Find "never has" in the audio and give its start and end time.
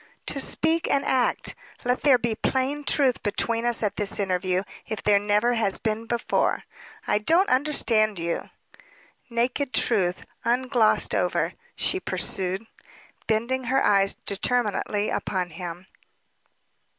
5.19-5.77